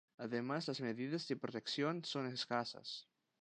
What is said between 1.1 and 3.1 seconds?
de protección son escasas.